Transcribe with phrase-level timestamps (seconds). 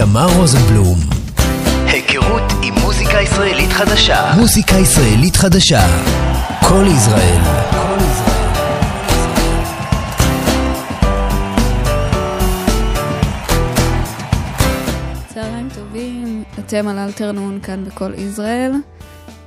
[0.00, 0.98] תמר רוזנבלום.
[1.86, 4.32] היכרות עם מוזיקה ישראלית חדשה.
[4.38, 5.80] מוזיקה ישראלית חדשה.
[6.68, 7.40] כל ישראל.
[15.34, 18.72] צהריים טובים, אתם על אלתרנון כאן בכל ישראל.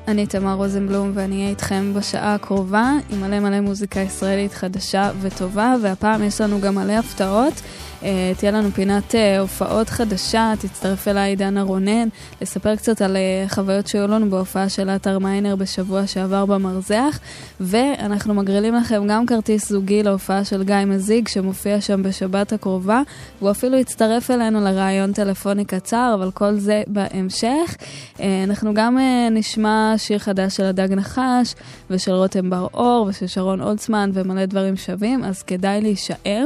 [0.07, 5.75] אני תמר רוזנבלום ואני אהיה איתכם בשעה הקרובה עם מלא מלא מוזיקה ישראלית חדשה וטובה,
[5.81, 7.61] והפעם יש לנו גם מלא הפתעות.
[8.03, 12.07] אה, תהיה לנו פינת אה, הופעות חדשה, תצטרף אליי דנה רונן,
[12.41, 17.19] לספר קצת על אה, חוויות שהיו לנו בהופעה של אתר מיינר בשבוע שעבר במרזח,
[17.59, 23.01] ואנחנו מגרילים לכם גם כרטיס זוגי להופעה של גיא מזיג, שמופיע שם בשבת הקרובה,
[23.39, 27.75] והוא אפילו יצטרף אלינו לראיון טלפוני קצר, אבל כל זה בהמשך.
[28.43, 28.97] אנחנו גם
[29.31, 31.55] נשמע שיר חדש של הדג נחש,
[31.89, 36.45] ושל רותם בר-אור, ושל שרון אולצמן, ומלא דברים שווים, אז כדאי להישאר.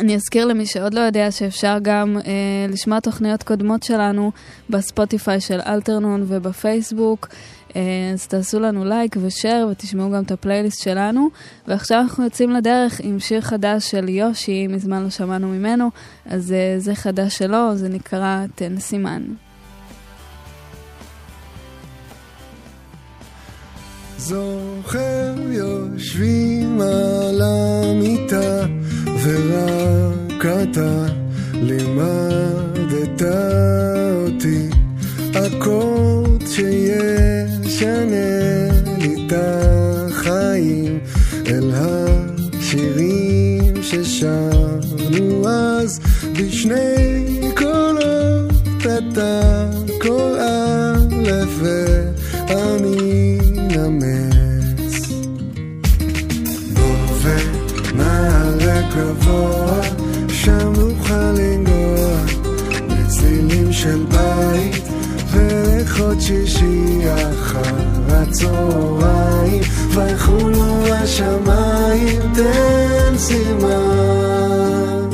[0.00, 4.32] אני אזכיר למי שעוד לא יודע שאפשר גם אה, לשמוע תוכניות קודמות שלנו
[4.70, 7.28] בספוטיפיי של אלתרנון ובפייסבוק.
[7.76, 11.28] אה, אז תעשו לנו לייק ושאר ותשמעו גם את הפלייליסט שלנו.
[11.68, 15.90] ועכשיו אנחנו יוצאים לדרך עם שיר חדש של יושי, מזמן לא שמענו ממנו,
[16.26, 19.22] אז אה, זה חדש שלו, זה נקרא תן סימן.
[24.18, 28.66] זוכר יושבים על המיטה
[29.22, 31.06] ורק אתה
[31.52, 33.22] לימדת
[34.12, 34.68] אותי.
[35.34, 38.06] הקוד שישנה
[38.98, 40.98] לי את החיים
[41.46, 46.00] אל השירים ששרנו אז.
[46.32, 52.17] בשני קולות אתה כל א'
[65.98, 67.74] ולכות שישי אחר
[68.08, 69.62] הצהריים
[69.94, 75.08] ויחולו השמיים תן סימן.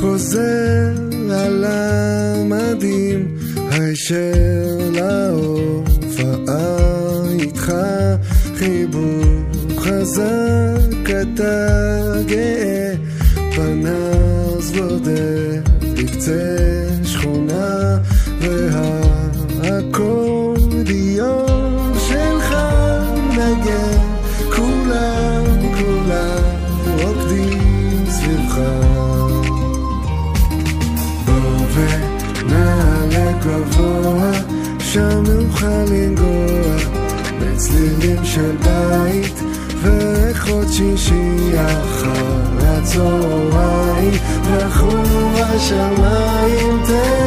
[0.00, 0.92] חוזר
[1.32, 3.36] על המדים
[3.70, 6.26] הישר להופעה
[7.40, 7.72] איתך
[8.56, 9.24] חיבור
[9.78, 12.15] חזק אתה
[38.36, 39.42] של בית
[39.82, 42.12] וריחות שישי אחר
[42.60, 44.12] הצהריים
[44.44, 47.25] ויחולו השמיים תן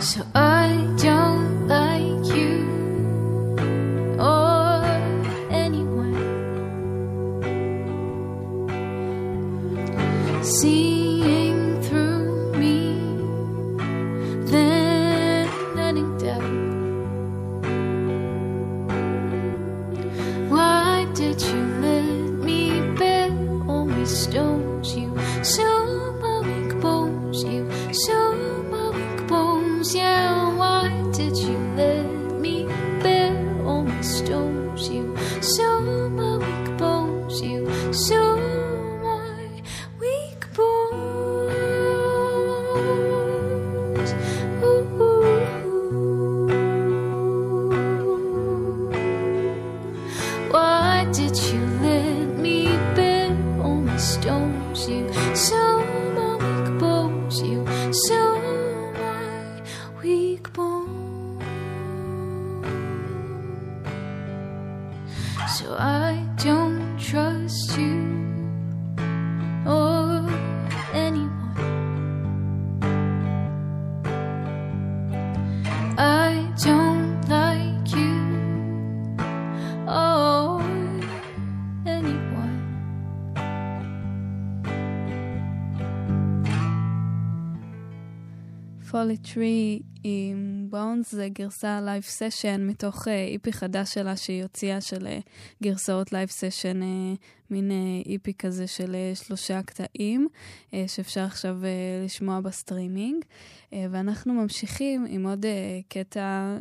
[0.00, 0.49] So uh,
[89.10, 94.80] Scarlet Tree עם Bounce זה גרסה live session מתוך אה, EP חדש שלה שהיא הוציאה
[94.80, 95.18] של אה,
[95.62, 97.14] גרסאות live session, אה,
[97.50, 97.70] מין
[98.06, 100.28] EP כזה של שלושה קטעים
[100.86, 101.58] שאפשר עכשיו
[102.04, 103.24] לשמוע בסטרימינג.
[103.72, 105.46] ואנחנו ממשיכים עם עוד
[105.88, 106.56] קטע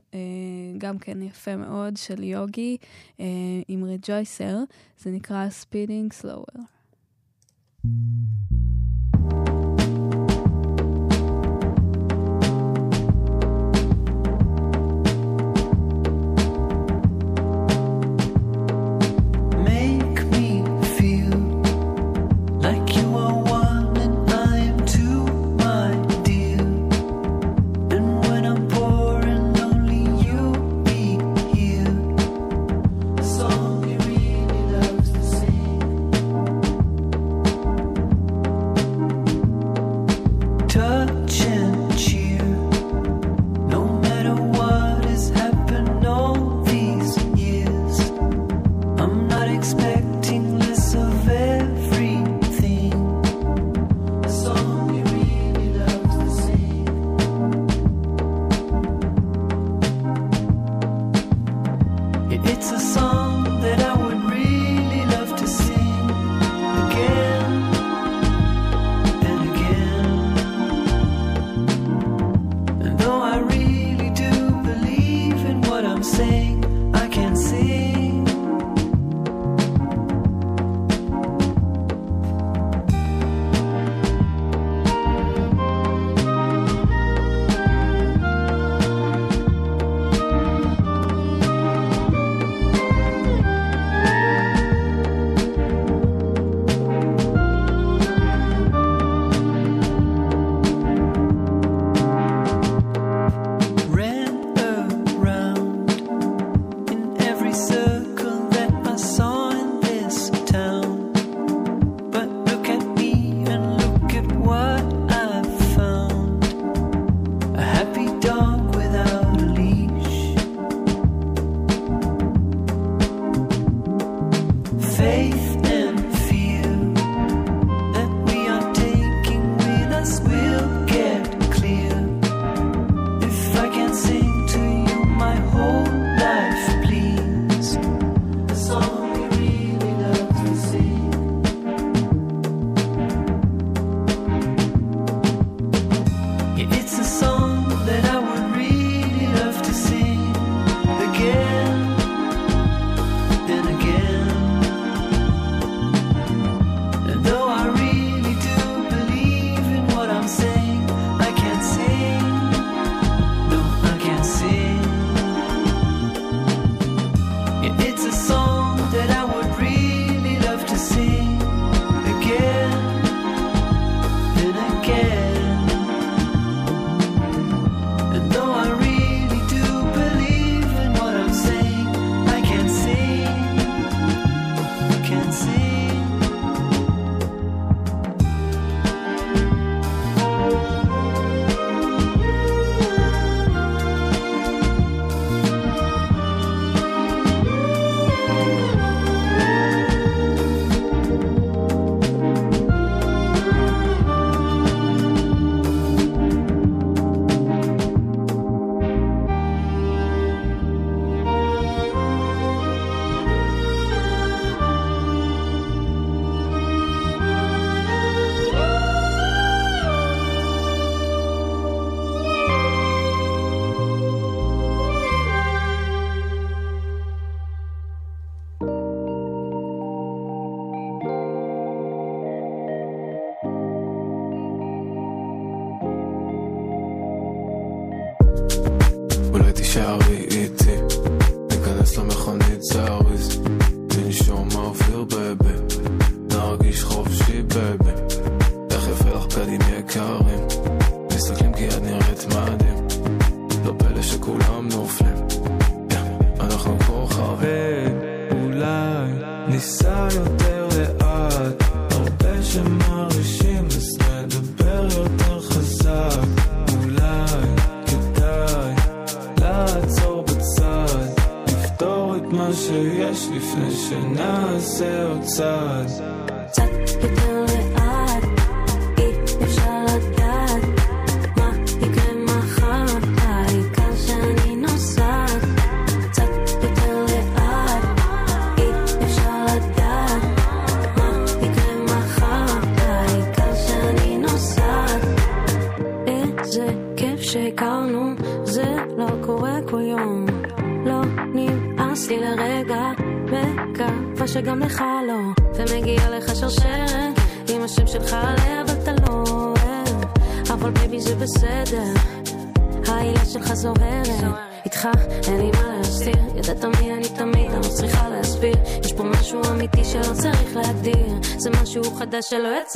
[0.77, 2.77] גם כן יפה מאוד של יוגי
[3.67, 4.57] עם Rejoicer,
[4.99, 6.59] זה נקרא Speeding Slower.
[7.81, 8.58] thank you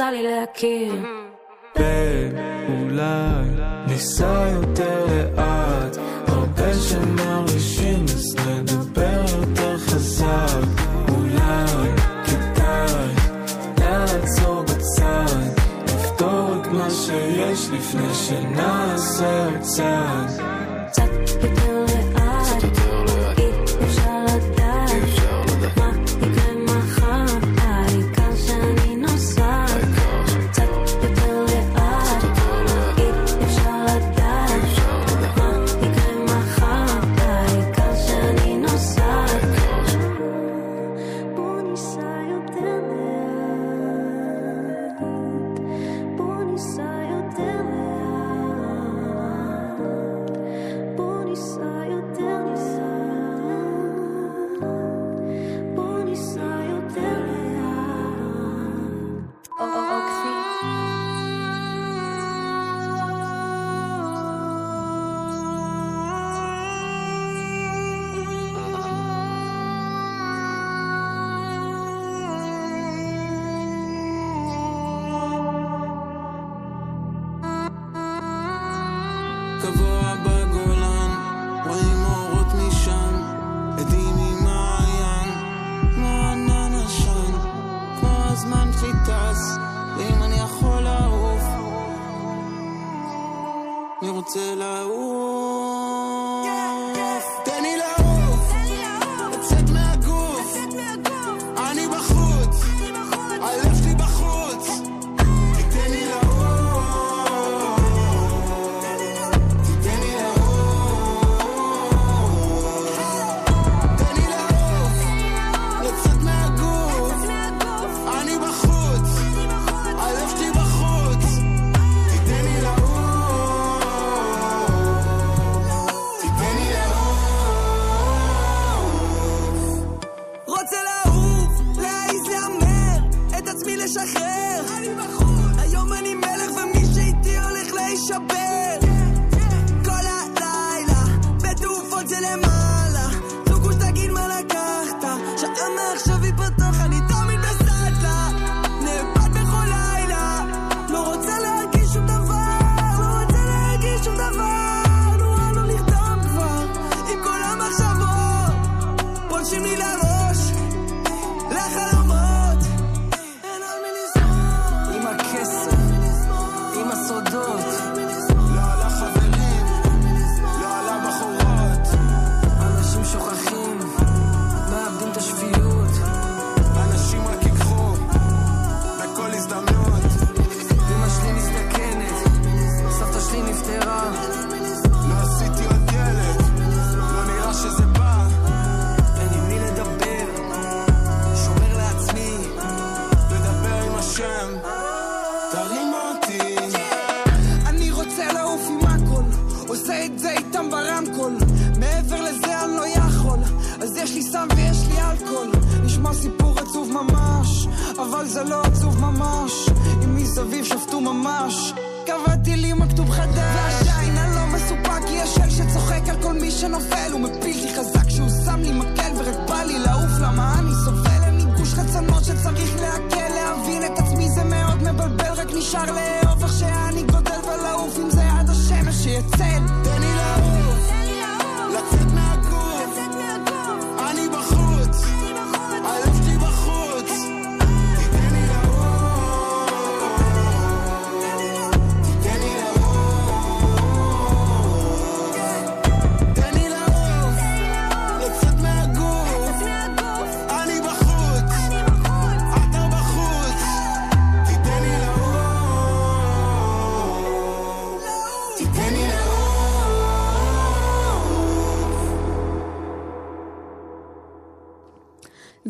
[0.04, 1.23] חדש שלא יצא לי להכיר.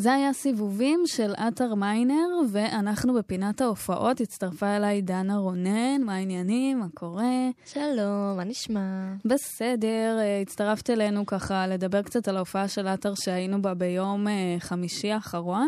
[0.03, 4.21] זה היה סיבובים של עטר מיינר, ואנחנו בפינת ההופעות.
[4.21, 7.49] הצטרפה אליי דנה רונן, מה העניינים, מה קורה?
[7.73, 8.79] שלום, מה נשמע?
[9.25, 14.33] בסדר, אה, הצטרפת אלינו ככה לדבר קצת על ההופעה של עטר שהיינו בה ביום אה,
[14.59, 15.67] חמישי האחרון,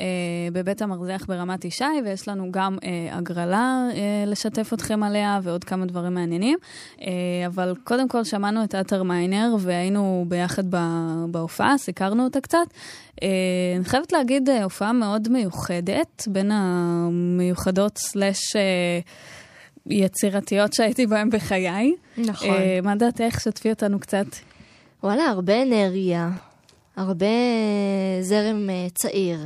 [0.00, 0.04] אה,
[0.52, 2.78] בבית המרזח ברמת ישי, ויש לנו גם
[3.12, 3.88] הגרלה
[4.26, 6.58] לשתף אתכם עליה ועוד כמה דברים מעניינים.
[7.46, 10.62] אבל קודם כל שמענו את עטר מיינר והיינו ביחד
[11.30, 12.66] בהופעה, סיקרנו אותה קצת.
[13.76, 18.56] אני חייבת להגיד, הופעה מאוד מיוחדת, בין המיוחדות סלאש
[19.86, 21.94] יצירתיות שהייתי בהן בחיי.
[22.18, 22.48] נכון.
[22.48, 23.40] אה, מה דעתך?
[23.40, 24.26] שתפי אותנו קצת.
[25.02, 26.30] וואלה, הרבה אנרגיה,
[26.96, 27.26] הרבה
[28.20, 29.38] זרם אה, צעיר.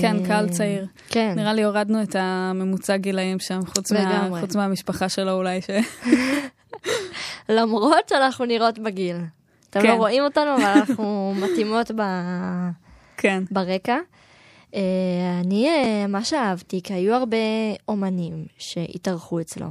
[0.00, 0.86] כן, אה, קהל צעיר.
[1.08, 1.32] כן.
[1.36, 4.28] נראה לי הורדנו את הממוצע גילאים שם, חוץ, מה.
[4.40, 5.60] חוץ מהמשפחה שלו אולי.
[5.62, 5.70] ש...
[7.48, 9.16] למרות שאנחנו נראות בגיל.
[9.70, 9.88] אתם כן.
[9.88, 12.02] לא רואים אותנו, אבל אנחנו מתאימות ב...
[13.16, 13.42] כן.
[13.50, 13.96] ברקע.
[14.74, 17.36] אה, אני אה, ממש אהבתי, כי היו הרבה
[17.88, 19.66] אומנים שהתארחו אצלו.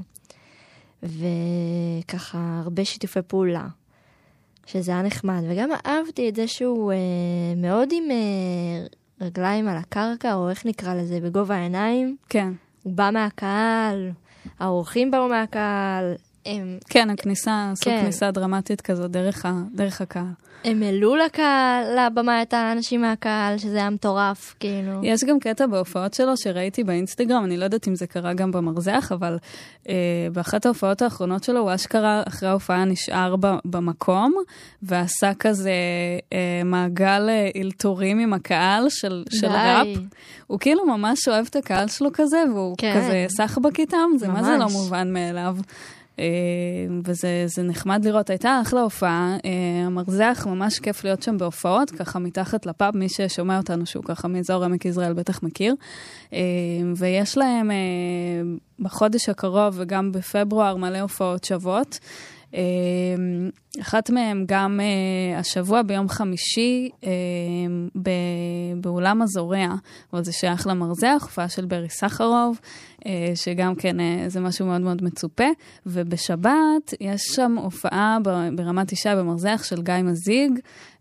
[1.03, 3.67] וככה, הרבה שיתופי פעולה,
[4.65, 5.43] שזה היה נחמד.
[5.49, 6.97] וגם אהבתי את זה שהוא אה,
[7.57, 8.03] מאוד עם
[9.21, 12.15] רגליים על הקרקע, או איך נקרא לזה, בגובה העיניים.
[12.29, 12.53] כן.
[12.83, 14.11] הוא בא מהקהל,
[14.59, 16.13] האורחים באו מהקהל,
[16.89, 18.01] כן, הכניסה, סוג כן.
[18.01, 20.23] כניסה דרמטית כזאת דרך, ה, דרך הקהל.
[20.63, 24.99] הם העלו לקהל, לבמה את האנשים מהקהל, שזה היה מטורף, כאילו.
[25.03, 29.11] יש גם קטע בהופעות שלו שראיתי באינסטגרם, אני לא יודעת אם זה קרה גם במרזח,
[29.11, 29.37] אבל
[29.89, 29.93] אה,
[30.33, 34.33] באחת ההופעות האחרונות שלו, הוא אשכרה אחרי ההופעה נשאר ב, במקום,
[34.83, 35.71] ועשה כזה
[36.33, 39.47] אה, מעגל אה, אלתורים עם הקהל של, של.
[39.47, 39.87] ראפ.
[40.47, 42.93] הוא כאילו ממש אוהב את הקהל שלו כזה, והוא כן.
[42.97, 44.73] כזה סחבק איתם, זה מה זה לא ממש.
[44.73, 45.57] מובן מאליו.
[46.21, 46.25] אה,
[47.03, 52.19] וזה זה נחמד לראות, הייתה אחלה הופעה, אה, המרזח, ממש כיף להיות שם בהופעות, ככה
[52.19, 55.75] מתחת לפאב, מי ששומע אותנו שהוא ככה מאזור עמק יזרעאל בטח מכיר.
[56.33, 56.39] אה,
[56.95, 57.71] ויש להם
[58.79, 61.99] בחודש הקרוב וגם בפברואר מלא הופעות שוות.
[62.55, 62.61] אה,
[63.81, 66.89] אחת מהן גם אה, השבוע ביום חמישי
[68.01, 68.09] ב-
[68.81, 69.67] באולם הזורע,
[70.13, 72.59] אבל זה שייך למרזח, הופעה של ברי סחרוב,
[73.05, 75.47] אה, שגם כן אה, זה משהו מאוד מאוד מצופה.
[75.85, 78.17] ובשבת יש שם הופעה
[78.55, 80.59] ברמת ישי במרזח של גיא מזיג.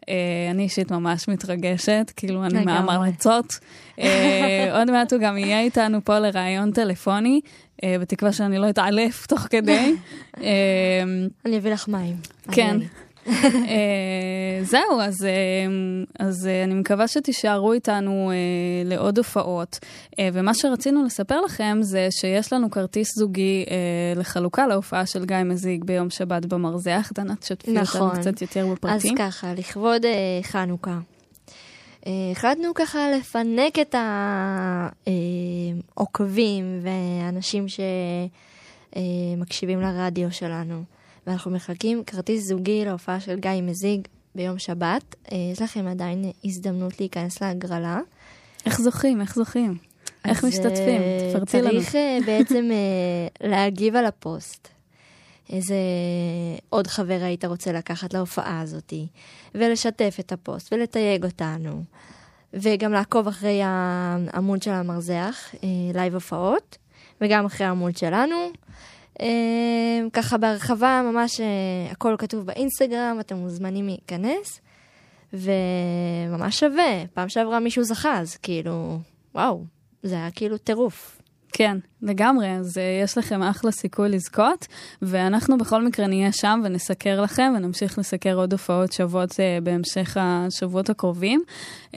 [0.08, 0.14] אה,
[0.50, 2.64] אני אישית ממש מתרגשת, כאילו אני.
[2.64, 3.58] מהמרצות.
[3.98, 7.40] אה, עוד מעט הוא גם יהיה איתנו פה לראיון טלפוני,
[7.84, 9.94] אה, בתקווה שאני לא אתעלף תוך כדי.
[11.46, 12.16] אני אביא לך מים.
[12.52, 12.76] כן.
[13.68, 15.30] אה, זהו, אז, אה,
[16.18, 18.32] אז אה, אני מקווה שתישארו איתנו
[18.84, 19.78] לעוד הופעות.
[20.32, 23.64] ומה שרצינו לספר לכם זה שיש לנו כרטיס זוגי
[24.16, 27.10] לחלוקה להופעה של גיא מזיג ביום שבת במרזח.
[27.14, 28.00] דנה, תשתפי נכון.
[28.00, 29.16] אותנו קצת יותר אז בפרטים.
[29.16, 30.02] ככה, לכבוד
[30.42, 30.98] חנוכה.
[32.32, 33.94] החלטנו ככה לפנק את
[35.96, 37.66] העוקבים והאנשים
[38.96, 40.82] שמקשיבים לרדיו שלנו.
[41.30, 45.14] ואנחנו מחלקים כרטיס זוגי להופעה של גיא מזיג ביום שבת.
[45.32, 48.00] אה, יש לכם עדיין הזדמנות להיכנס להגרלה.
[48.66, 49.20] איך זוכים?
[49.20, 49.78] איך זוכים?
[50.24, 51.02] איך אז, משתתפים?
[51.02, 51.70] אה, תפרטי לנו.
[51.70, 54.68] צריך אה, בעצם אה, להגיב על הפוסט.
[55.50, 55.74] איזה
[56.68, 59.06] עוד חבר היית רוצה לקחת להופעה הזאתי,
[59.54, 61.82] ולשתף את הפוסט, ולתייג אותנו,
[62.54, 66.78] וגם לעקוב אחרי העמוד של המרזח, אה, live הופעות,
[67.20, 68.36] וגם אחרי העמוד שלנו.
[69.20, 71.46] אה, ככה בהרחבה, ממש אה,
[71.90, 74.60] הכל כתוב באינסטגרם, אתם מוזמנים להיכנס,
[75.32, 77.04] וממש שווה.
[77.14, 78.98] פעם שעברה מישהו זכה, אז כאילו,
[79.34, 79.64] וואו,
[80.02, 81.20] זה היה כאילו טירוף.
[81.52, 84.66] כן, לגמרי, אז אה, יש לכם אחלה סיכוי לזכות,
[85.02, 90.90] ואנחנו בכל מקרה נהיה שם ונסקר לכם, ונמשיך לסקר עוד הופעות שוות אה, בהמשך השבועות
[90.90, 91.42] הקרובים.
[91.92, 91.96] Uh,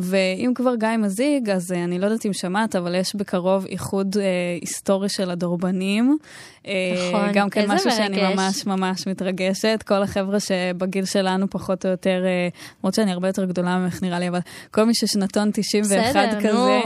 [0.00, 4.16] ואם כבר גיא מזיג, אז uh, אני לא יודעת אם שמעת, אבל יש בקרוב איחוד
[4.16, 4.20] uh,
[4.60, 6.18] היסטורי של הדורבנים.
[6.66, 6.72] אה,
[7.08, 8.38] נכון, גם כן איזה משהו שאני מרגש.
[8.38, 9.84] ממש ממש מתרגשת.
[9.86, 12.48] כל החבר'ה שבגיל שלנו פחות או יותר, אה,
[12.80, 14.38] למרות שאני הרבה יותר גדולה ממך נראה לי, אבל
[14.70, 16.80] כל מי ששנתון 91 בסדר, כזה, נו.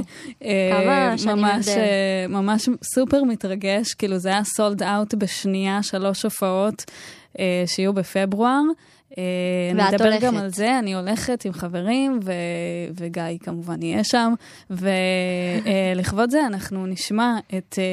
[0.44, 1.68] אה, ממש.
[1.68, 6.84] אה, ממש סופר מתרגש, כאילו זה היה סולד אאוט בשנייה, שלוש הופעות
[7.38, 8.62] אה, שיהיו בפברואר.
[9.18, 9.22] אה,
[9.76, 10.44] ואת אדבר גם הולכת.
[10.44, 12.32] על זה, אני הולכת עם חברים, ו...
[12.96, 14.34] וגיא כמובן יהיה שם,
[14.70, 17.84] ולכבוד זה אנחנו נשמע את אה,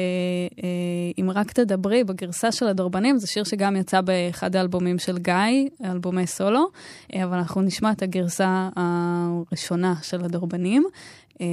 [0.64, 0.68] אה,
[1.18, 6.26] אם רק תדברי בגרסה של הדורבנים, זה שיר שגם יצא באחד האלבומים של גיא, אלבומי
[6.26, 6.68] סולו,
[7.14, 10.84] אבל אנחנו נשמע את הגרסה הראשונה של הדורבנים.
[11.40, 11.46] אה,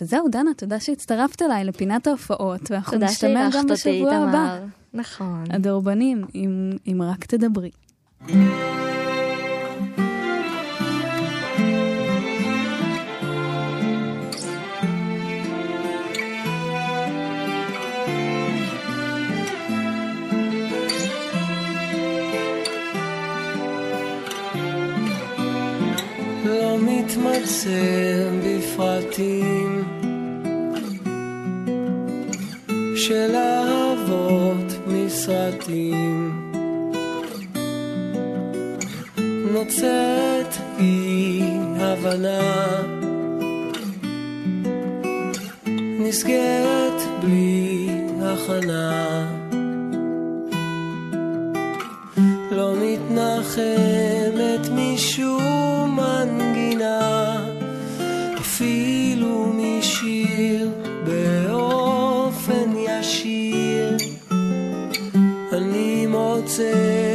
[0.00, 4.58] וזהו, דנה, תודה שהצטרפת אליי לפינת ההופעות, ואנחנו נשתמע גם בשבוע הבא.
[4.94, 5.44] נכון.
[5.50, 7.70] הדורבנים, אם, אם רק תדברי.
[8.28, 8.34] לא
[26.78, 29.84] מתמצא בפרטים
[32.96, 36.41] של אהבות מסרטים
[39.52, 41.42] נוצרת אי
[41.78, 42.82] הבנה
[45.98, 47.88] נסגרת בלי
[48.22, 49.26] הכנה
[52.50, 57.44] לא מתנחמת משום מנגינה,
[58.40, 60.70] אפילו משיר
[61.06, 63.96] באופן ישיר.
[65.52, 67.11] אני מוצא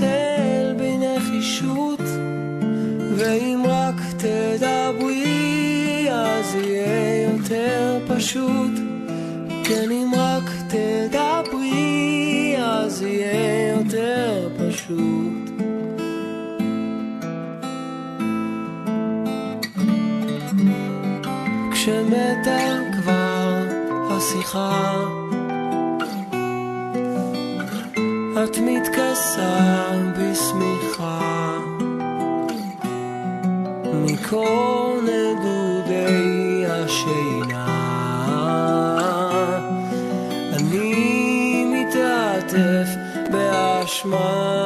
[0.00, 2.00] להתנצל בנחישות,
[3.16, 8.72] ואם רק תדברי אז יהיה יותר פשוט,
[9.64, 15.50] כן אם רק תדברי אז יהיה יותר פשוט.
[21.72, 23.66] כשמתה כבר
[24.10, 24.91] השיחה
[28.44, 31.58] את מתכסה בשמיכה.
[33.92, 37.66] מכל נדודי השינה.
[40.52, 42.88] אני מתעטף
[43.30, 44.61] באשמה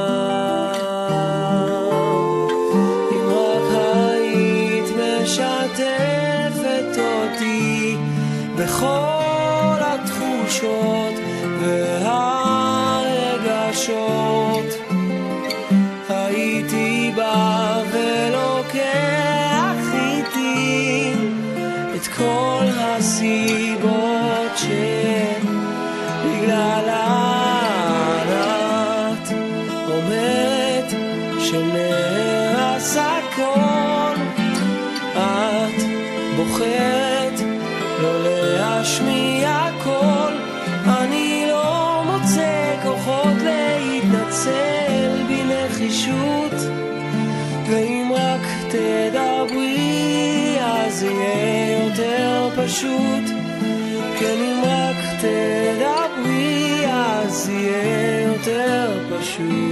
[50.96, 53.24] אז יהיה יותר פשוט
[54.18, 59.65] כן אם רק תדברי אז יהיה יותר פשוט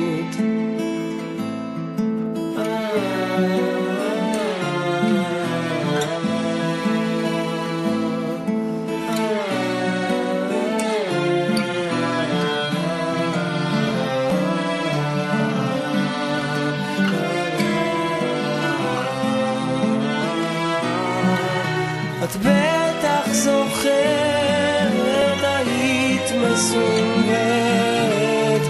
[26.74, 28.62] מסומרת,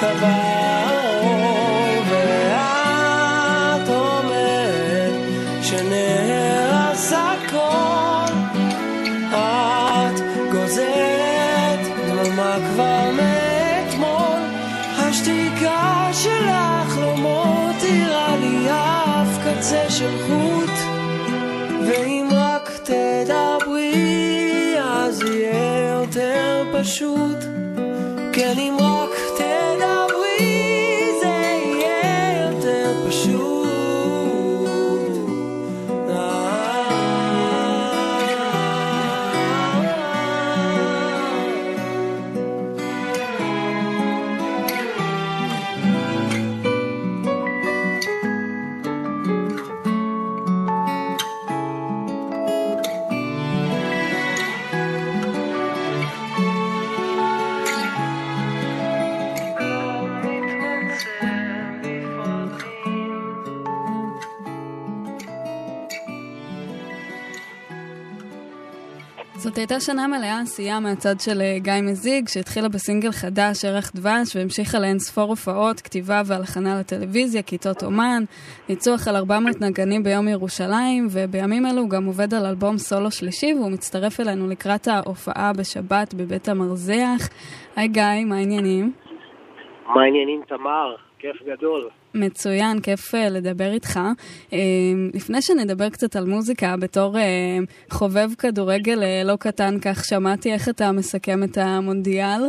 [0.00, 5.14] קבע האור, ואת אומרת
[5.62, 8.32] שנהרס הכל.
[9.32, 10.20] את
[10.52, 14.40] גוזרת דממה כבר מאתמול,
[14.98, 20.76] השתיקה שלך לא מותירה לי אף קצה של חוט.
[21.88, 27.35] ואם רק תדברי, אז יהיה יותר פשוט.
[28.36, 28.85] כן,
[69.76, 74.78] הייתה שנה מלאה עשייה מהצד של אה, גיא מזיג, שהתחילה בסינגל חדש, ערך דבש, והמשיכה
[74.78, 78.22] לאין ספור הופעות, כתיבה והלחנה לטלוויזיה, כיתות אומן,
[78.68, 83.54] ניצוח על 400 נגנים ביום ירושלים, ובימים אלו הוא גם עובד על אלבום סולו שלישי,
[83.54, 87.28] והוא מצטרף אלינו לקראת ההופעה בשבת בבית המרזח.
[87.76, 88.92] היי גיא, מה העניינים?
[89.94, 91.05] מה העניינים, תמר?
[91.32, 91.88] כיף גדול.
[92.14, 93.98] מצוין, כיף uh, לדבר איתך.
[94.50, 94.54] Uh,
[95.14, 100.92] לפני שנדבר קצת על מוזיקה, בתור uh, חובב כדורגל לא קטן, כך שמעתי איך אתה
[100.92, 102.40] מסכם את המונדיאל.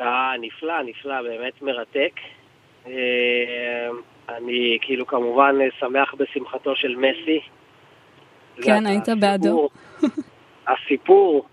[0.00, 2.12] אה, נפלא, נפלא, באמת מרתק.
[2.86, 2.92] אה,
[4.28, 7.40] אני כאילו כמובן אה, שמח בשמחתו של מסי.
[8.62, 9.68] כן, היית הסיפור- בעדו?
[10.72, 11.46] הסיפור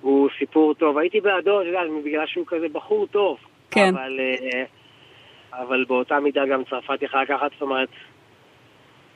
[0.00, 0.98] הוא סיפור טוב.
[0.98, 3.38] הייתי בעדו, אתה יודע, בגלל שהוא כזה בחור טוב.
[3.70, 3.94] כן.
[3.94, 4.64] אבל, אה,
[5.52, 7.88] אבל באותה מידה גם צרפת יכלה לקחת, זאת אומרת,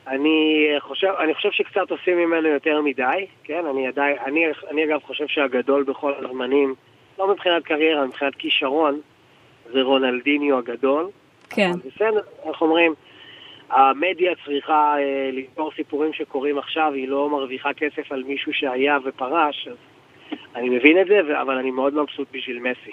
[0.07, 3.65] אני חושב, אני חושב שקצת עושים ממנו יותר מדי, כן?
[3.65, 6.75] אני עדיין, אני, אני אגב חושב שהגדול בכל הזמנים,
[7.19, 9.01] לא מבחינת קריירה, מבחינת כישרון,
[9.73, 11.09] זה רונלדיניו הגדול.
[11.49, 11.69] כן.
[11.71, 12.93] אבל בסדר, איך אומרים,
[13.69, 19.67] המדיה צריכה אה, לספור סיפורים שקורים עכשיו, היא לא מרוויחה כסף על מישהו שהיה ופרש,
[19.67, 19.75] אז
[20.55, 22.91] אני מבין את זה, אבל אני מאוד מבסוט בשביל מסי.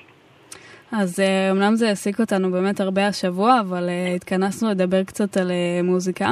[0.92, 5.50] אז uh, אמנם זה העסיק אותנו באמת הרבה השבוע, אבל uh, התכנסנו לדבר קצת על
[5.50, 6.30] uh, מוזיקה.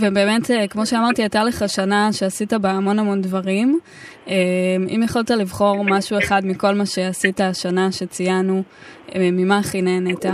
[0.00, 3.78] ובאמת, כמו שאמרתי, הייתה לך שנה שעשית בה המון המון דברים.
[4.94, 8.62] אם יכולת לבחור משהו אחד מכל מה שעשית השנה שציינו,
[9.16, 10.24] ממה הכי נהנית?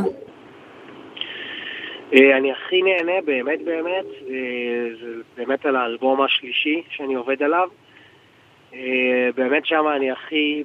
[2.15, 7.69] אה, אני הכי נהנה באמת באמת, אה, זה באמת על האלבום השלישי שאני עובד עליו.
[8.77, 10.65] אה, באמת שם אני הכי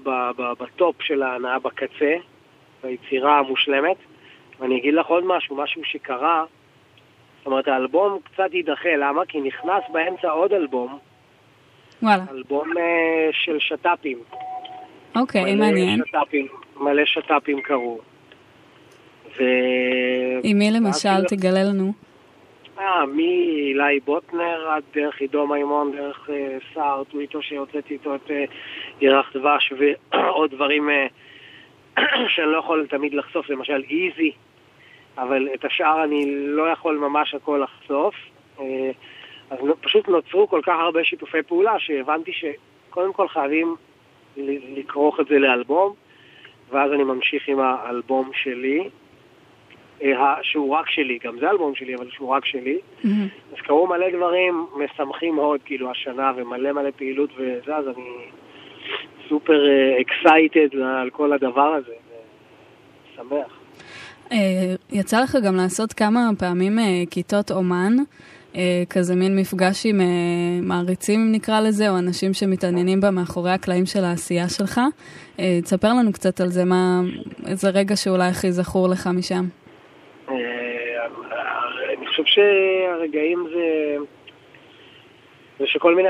[0.60, 2.16] בטופ של ההנאה בקצה,
[2.84, 3.98] ביצירה המושלמת.
[4.60, 6.44] ואני אגיד לך עוד משהו, משהו שקרה,
[7.38, 9.22] זאת אומרת האלבום קצת יידחה, למה?
[9.28, 10.98] כי נכנס באמצע עוד אלבום,
[12.04, 14.18] וואלה, אלבום אה, של שת"פים.
[15.16, 16.02] אוקיי, מלא מעניין.
[16.08, 16.48] שת"פים,
[16.78, 18.00] מלא שת"פים קרו.
[19.38, 19.44] ו...
[20.44, 21.94] עם מי למשל כאילו- תגלה לנו?
[22.82, 28.44] אה, מאילי בוטנר עד דרך עידו מימון, דרך אה, סער טוויטו שהוצאתי איתו את אה,
[29.02, 31.08] ירח דבש ועוד דברים אה,
[32.36, 34.32] שאני לא יכול תמיד לחשוף, למשל איזי,
[35.18, 38.16] אבל את השאר אני לא יכול ממש הכל לחשוף.
[39.50, 43.76] אז פשוט נוצרו כל כך הרבה שיתופי פעולה שהבנתי שקודם כל חייבים
[44.78, 45.94] לכרוך את זה לאלבום,
[46.70, 48.90] ואז אני ממשיך עם האלבום שלי.
[50.04, 52.78] אה, שהוא רק שלי, גם זה אלבום שלי, אבל שהוא רק שלי.
[53.52, 58.10] אז קרו מלא דברים משמחים מאוד, כאילו, השנה, ומלא מלא פעילות וזה, אז אני
[59.30, 59.62] super
[60.02, 61.94] excited על כל הדבר הזה,
[63.14, 63.60] ושמח.
[64.32, 64.38] אה,
[64.92, 67.94] יצא לך גם לעשות כמה פעמים אה, כיתות אומן,
[68.56, 70.06] אה, כזה מין מפגש עם אה,
[70.62, 74.82] מעריצים, אם נקרא לזה, או אנשים שמתעניינים במאחורי הקלעים של העשייה שלך.
[75.40, 77.02] אה, תספר לנו קצת על זה, מה,
[77.48, 79.46] איזה רגע שאולי הכי זכור לך משם.
[80.32, 81.06] אה,
[81.98, 83.98] אני חושב שהרגעים זה...
[85.60, 86.10] זה שכל מיני,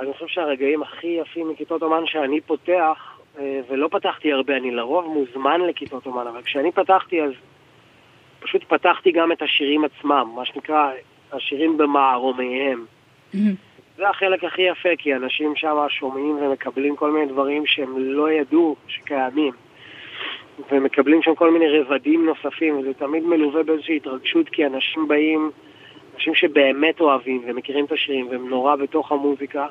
[0.00, 5.06] אני, חושב שהרגעים הכי יפים מכיתות אומן שאני פותח, אה, ולא פתחתי הרבה, אני לרוב
[5.06, 7.32] מוזמן לכיתות אומן, אבל כשאני פתחתי אז
[8.40, 10.90] פשוט פתחתי גם את השירים עצמם, מה שנקרא,
[11.32, 12.84] השירים במערומיהם.
[13.96, 18.76] זה החלק הכי יפה, כי אנשים שם שומעים ומקבלים כל מיני דברים שהם לא ידעו
[18.88, 19.52] שקיימים.
[20.72, 25.50] ומקבלים שם כל מיני רבדים נוספים, וזה תמיד מלווה באיזושהי התרגשות, כי אנשים באים,
[26.14, 29.66] אנשים שבאמת אוהבים ומכירים את השירים, והם נורא בתוך המוזיקה,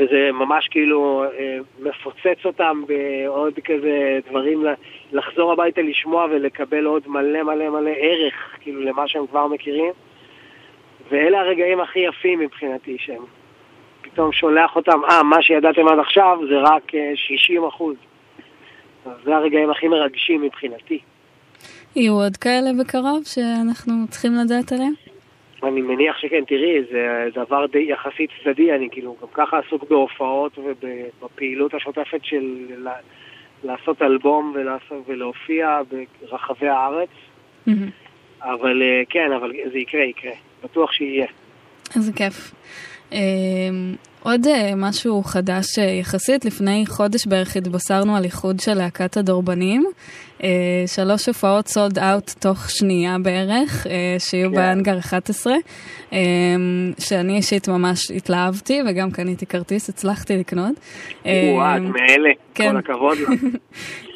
[0.00, 4.64] וזה ממש כאילו אה, מפוצץ אותם בעוד כזה דברים,
[5.12, 9.92] לחזור הביתה לשמוע ולקבל עוד מלא מלא מלא ערך, כאילו, למה שהם כבר מכירים.
[11.10, 13.22] ואלה הרגעים הכי יפים מבחינתי, שהם
[14.02, 17.96] פתאום שולח אותם, אה, מה שידעתם עד עכשיו זה רק אה, 60 אחוז.
[19.24, 20.98] זה הרגעים הכי מרגשים מבחינתי.
[21.96, 24.92] יהיו עוד כאלה בקרוב שאנחנו צריכים לדעת עליהם?
[25.62, 30.58] אני מניח שכן, תראי, זה דבר די יחסית צדדי, אני כאילו גם ככה עסוק בהופעות
[30.58, 32.66] ובפעילות השוטפת של
[33.64, 35.80] לעשות אלבום ולעשות, ולהופיע
[36.22, 37.08] ברחבי הארץ,
[38.42, 40.32] אבל אה, כן, אבל זה יקרה, יקרה,
[40.64, 41.26] בטוח שיהיה.
[41.96, 42.54] איזה כיף.
[44.28, 49.84] עוד אה, משהו חדש אה, יחסית, לפני חודש בערך התבשרנו על איחוד של להקת הדורבנים.
[50.42, 50.48] אה,
[50.86, 53.86] שלוש הופעות סולד אאוט תוך שנייה בערך,
[54.18, 54.56] שיהיו כן.
[54.56, 55.54] באנגר 11,
[56.12, 56.18] אה,
[56.98, 60.74] שאני אישית ממש התלהבתי וגם קניתי כרטיס, הצלחתי לקנות.
[61.24, 62.70] וואו, את מאלה, כן.
[62.70, 63.40] כל הכבוד לך.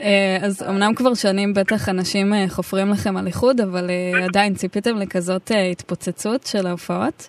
[0.45, 3.91] אז אמנם כבר שנים בטח אנשים חופרים לכם על איחוד, אבל
[4.25, 7.29] עדיין ציפיתם לכזאת התפוצצות של ההופעות?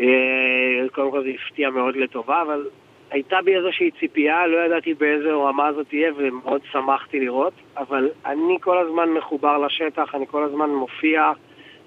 [0.00, 2.66] אה, קודם כל זה הפתיע מאוד לטובה, אבל
[3.10, 8.56] הייתה בי איזושהי ציפייה, לא ידעתי באיזה רמה זאת תהיה ומאוד שמחתי לראות, אבל אני
[8.60, 11.32] כל הזמן מחובר לשטח, אני כל הזמן מופיע,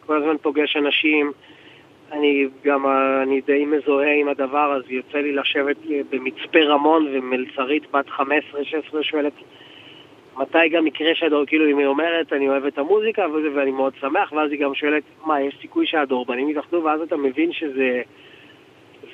[0.05, 1.31] כל הזמן פוגש אנשים,
[2.11, 2.85] אני גם,
[3.23, 5.77] אני די מזוהה עם הדבר, אז יוצא לי לשבת
[6.09, 8.21] במצפה רמון ומלצרית בת 15-16
[9.01, 9.33] שואלת
[10.41, 13.93] מתי גם יקרה שהדור, כאילו אם היא אומרת אני אוהב את המוזיקה וזה, ואני מאוד
[13.99, 18.01] שמח, ואז היא גם שואלת מה, יש סיכוי שהדורבנים יתאחדו, ואז אתה מבין שזה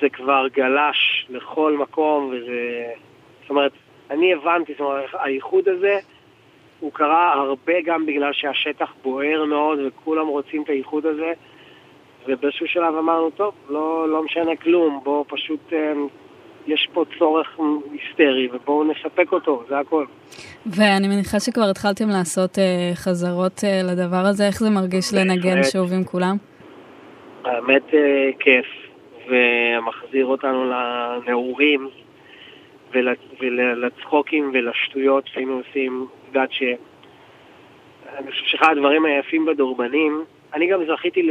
[0.00, 2.92] זה כבר גלש לכל מקום, וזה...
[3.40, 3.72] זאת אומרת,
[4.10, 5.98] אני הבנתי, זאת אומרת, האיחוד הזה
[6.80, 11.32] הוא קרה הרבה גם בגלל שהשטח בוער מאוד וכולם רוצים את האיחוד הזה,
[12.26, 15.92] ובאיזשהו שלב אמרנו, טוב, לא, לא משנה כלום, בואו פשוט, אה,
[16.68, 17.58] יש פה צורך
[17.92, 20.04] היסטרי ובואו נספק אותו, זה הכל.
[20.66, 25.62] ואני מניחה שכבר התחלתם לעשות אה, חזרות אה, לדבר הזה, איך זה מרגיש לנגן.
[25.62, 26.36] שוב עם כולם?
[27.44, 28.66] האמת אה, כיף,
[29.28, 31.88] ומחזיר אותנו לנעורים
[32.94, 36.06] ול- ולצחוקים ולשטויות שהיינו עושים.
[36.22, 36.62] את יודעת ש...
[38.18, 41.22] אני חושב שאחד הדברים היפים בדורבנים, אני גם זכיתי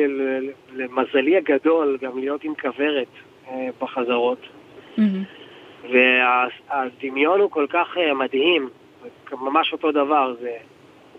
[0.73, 3.07] למזלי הגדול גם להיות עם כוורת
[3.47, 3.69] אה,
[5.91, 8.69] והדמיון הוא כל כך אה, מדהים,
[9.31, 10.57] ממש אותו דבר, זה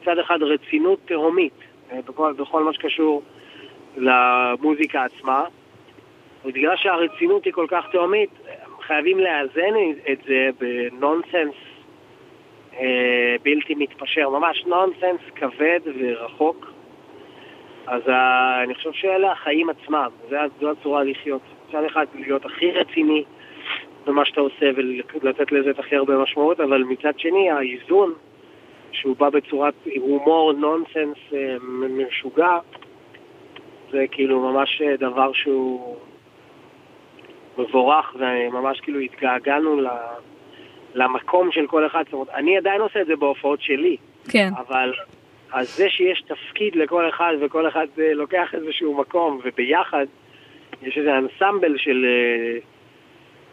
[0.01, 1.53] מצד אחד רצינות תהומית
[1.93, 3.23] אה, בכל, בכל מה שקשור
[3.97, 5.45] למוזיקה עצמה,
[6.45, 8.31] ובגלל שהרצינות היא כל כך תהומית,
[8.83, 9.75] חייבים לאזן
[10.13, 11.55] את זה בנונסנס
[12.81, 16.73] אה, בלתי מתפשר, ממש נונסנס כבד ורחוק.
[17.87, 20.09] אז ה, אני חושב שאלה החיים עצמם,
[20.61, 21.43] זו הצורה לחיות.
[21.69, 23.25] מצד אחד להיות הכי רציני
[24.09, 24.67] במה שאתה עושה
[25.23, 28.15] ולתת לזה את הכי הרבה משמעות, אבל מצד שני האיזון,
[28.93, 31.57] שהוא בא בצורת הומור נונסנס אה,
[31.89, 32.59] משוגע,
[33.91, 35.97] זה כאילו ממש אה, דבר שהוא
[37.59, 39.89] מבורך, וממש כאילו התגעגענו ל-
[40.95, 42.05] למקום של כל אחד.
[42.05, 43.97] זאת אומרת, אני עדיין עושה את זה בהופעות שלי,
[44.29, 44.51] כן.
[44.59, 44.93] אבל
[45.53, 50.07] אז זה שיש תפקיד לכל אחד וכל אחד אה, לוקח איזשהו מקום וביחד
[50.83, 52.07] יש איזה אנסמבל של,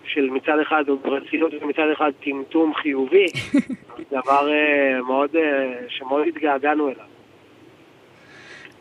[0.07, 3.25] של מצד אחד רצינות ומצד אחד טמטום חיובי,
[4.11, 7.05] דבר אה, מאוד, אה, שמאוד התגעגענו אליו.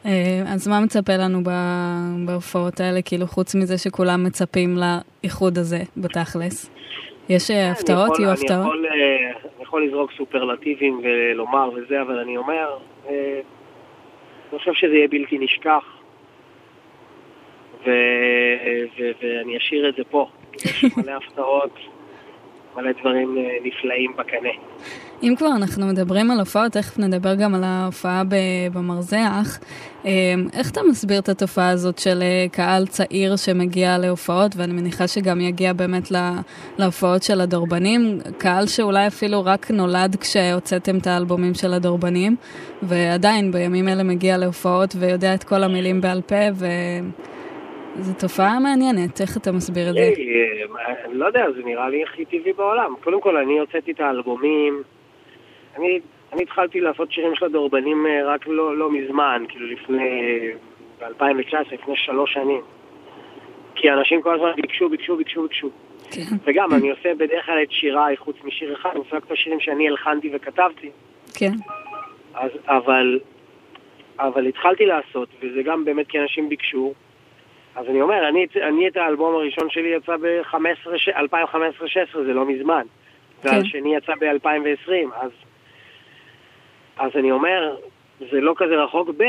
[0.07, 1.39] אה, אז מה מצפה לנו
[2.27, 6.71] בהופעות האלה, כאילו חוץ מזה שכולם מצפים לאיחוד הזה בתכלס?
[7.29, 8.19] יש הפתעות?
[8.19, 8.75] יהיו הפתעות?
[8.91, 12.77] אני יכול לזרוק סופרלטיבים ולומר וזה, אבל אני אומר,
[13.09, 15.85] אני חושב שזה יהיה בלתי נשכח,
[17.85, 20.29] ואני אשאיר את זה פה.
[20.97, 21.71] מלא הפתעות,
[22.77, 24.49] מלא דברים אה, נפלאים בקנה.
[25.23, 28.23] אם כבר אנחנו מדברים על הופעות, תכף נדבר גם על ההופעה
[28.73, 29.59] במרזח.
[30.07, 30.11] אה,
[30.53, 35.41] איך אתה מסביר את התופעה הזאת של אה, קהל צעיר שמגיע להופעות, ואני מניחה שגם
[35.41, 36.41] יגיע באמת לה-
[36.79, 42.37] להופעות של הדורבנים, קהל שאולי אפילו רק נולד כשהוצאתם את האלבומים של הדורבנים,
[42.83, 46.37] ועדיין בימים אלה מגיע להופעות ויודע את כל המילים בעל פה,
[47.97, 50.01] וזו תופעה מעניינת, איך אתה מסביר את זה?
[50.01, 50.15] היי,
[50.89, 52.95] אה, אני לא יודע, זה נראה לי הכי טבעי בעולם.
[53.05, 54.83] קודם כל, אני הוצאתי את האלבומים,
[55.77, 56.01] אני,
[56.33, 60.39] אני התחלתי לעשות שירים של הדורבנים אה, רק לא, לא מזמן, כאילו לפני,
[61.01, 62.61] ב-2019, לפני שלוש שנים.
[63.75, 65.71] כי אנשים כל הזמן ביקשו, ביקשו, ביקשו, ביקשו.
[66.11, 66.37] כן.
[66.45, 69.61] וגם, אני עושה בדרך כלל את שיריי, חוץ משיר אחד, אני עושה רק את השירים
[69.61, 70.91] שאני הלחנתי וכתבתי.
[71.35, 71.53] כן.
[72.35, 73.21] אז, אבל,
[74.19, 76.95] אבל התחלתי לעשות, וזה גם באמת כי אנשים ביקשו.
[77.77, 82.83] אז אני אומר, אני, אני את האלבום הראשון שלי יצא ב-2015-2016, זה לא מזמן.
[83.45, 85.31] והשני יצא ב-2020, אז,
[86.97, 87.77] אז אני אומר,
[88.31, 89.09] זה לא כזה רחוק.
[89.17, 89.25] ב',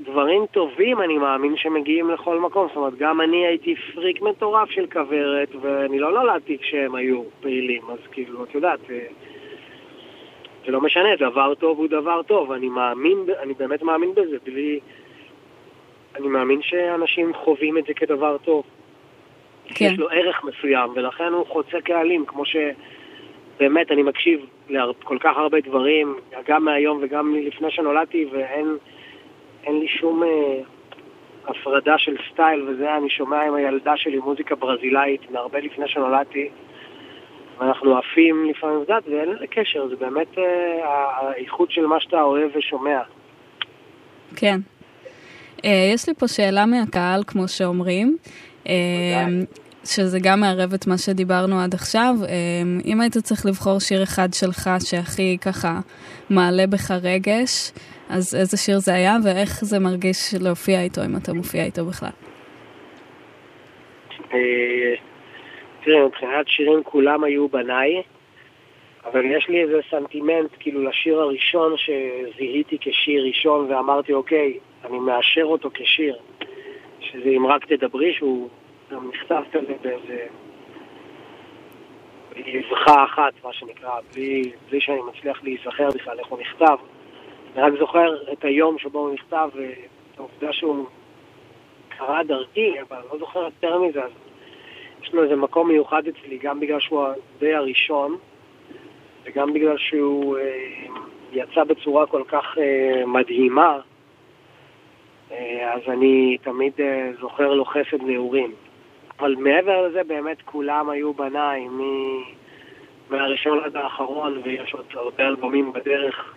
[0.00, 2.68] דברים טובים אני מאמין שמגיעים לכל מקום.
[2.68, 7.82] זאת אומרת, גם אני הייתי פריק מטורף של כוורת, ואני לא נולדתי כשהם היו פעילים,
[7.90, 9.06] אז כאילו, את יודעת, אה,
[10.66, 14.80] זה לא משנה, דבר טוב הוא דבר טוב, אני מאמין, אני באמת מאמין בזה, בלי...
[16.18, 18.64] אני מאמין שאנשים חווים את זה כדבר טוב.
[19.74, 19.84] כן.
[19.84, 25.60] יש לו ערך מסוים, ולכן הוא חוצה קהלים, כמו שבאמת אני מקשיב לכל כך הרבה
[25.60, 26.16] דברים,
[26.48, 28.76] גם מהיום וגם לפני שנולדתי, ואין
[29.64, 30.60] אין לי שום אה,
[31.46, 36.48] הפרדה של סטייל וזה, אני שומע עם הילדה שלי מוזיקה ברזילאית מהרבה לפני שנולדתי,
[37.58, 42.50] ואנחנו עפים לפעמים, יודעת, ואין לזה קשר, זה באמת אה, האיכות של מה שאתה אוהב
[42.54, 43.00] ושומע.
[44.36, 44.58] כן.
[45.64, 48.16] אה, יש לי פה שאלה מהקהל, כמו שאומרים,
[48.68, 49.26] אה,
[49.84, 52.14] שזה גם מערב את מה שדיברנו עד עכשיו.
[52.28, 52.34] אה,
[52.84, 55.80] אם היית צריך לבחור שיר אחד שלך שהכי ככה
[56.30, 57.72] מעלה בך רגש,
[58.08, 62.10] אז איזה שיר זה היה, ואיך זה מרגיש להופיע איתו, אם אתה מופיע איתו בכלל?
[64.34, 64.94] אה,
[65.84, 68.02] תראה, מבחינת שירים כולם היו בניי,
[69.04, 75.44] אבל יש לי איזה סנטימנט, כאילו, לשיר הראשון שזיהיתי כשיר ראשון, ואמרתי, אוקיי, אני מאשר
[75.44, 76.16] אותו כשיר,
[77.00, 78.48] שזה אם רק תדברי, שהוא
[78.90, 80.26] גם נכתב כזה באיזה...
[82.36, 86.76] באבחה אחת, מה שנקרא, בלי, בלי שאני מצליח להיזכר בכלל איך הוא נכתב.
[87.56, 90.86] אני רק זוכר את היום שבו הוא נכתב, ואת העובדה שהוא
[91.88, 94.10] קרא דרכי, אבל לא זוכר יותר מזה, אז
[95.02, 97.06] יש לו איזה מקום מיוחד אצלי, גם בגלל שהוא
[97.38, 98.16] די הראשון,
[99.24, 100.86] וגם בגלל שהוא אה,
[101.32, 103.78] יצא בצורה כל כך אה, מדהימה,
[105.74, 108.52] אז אני תמיד אה, זוכר לו חסד נעורים.
[109.20, 111.80] אבל מעבר לזה, באמת כולם היו בניי, מ...
[113.10, 116.34] מהראשון עד האחרון, ויש עוד הרבה אלבומים בדרך,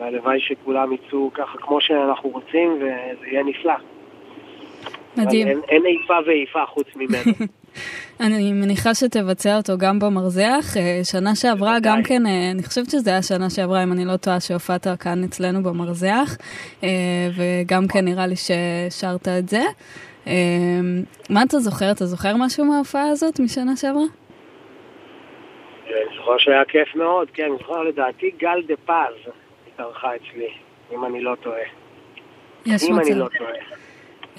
[0.00, 3.74] והלוואי שכולם יצאו ככה כמו שאנחנו רוצים, וזה יהיה נפלא.
[5.16, 5.48] מדהים.
[5.48, 7.32] אין, אין איפה ואיפה חוץ ממנו.
[8.20, 10.76] אני מניחה שתבצע אותו גם במרזח.
[10.76, 14.16] אה, שנה שעברה גם כן, אה, אני חושבת שזה היה שנה שעברה, אם אני לא
[14.16, 16.36] טועה, שהופעת כאן אצלנו במרזח,
[16.82, 16.88] אה,
[17.36, 19.62] וגם כן נראה לי ששרת את זה.
[21.30, 21.90] מה אתה זוכר?
[21.90, 24.02] אתה זוכר משהו מההופעה הזאת משנה שעברה?
[25.86, 29.32] אני זוכר שהיה כיף מאוד, כן, אני זוכר לדעתי גל דה פז
[29.74, 30.48] התארחה אצלי,
[30.92, 31.60] אם אני לא טועה.
[32.66, 33.18] יש אם אני מצב.
[33.18, 33.50] לא טועה.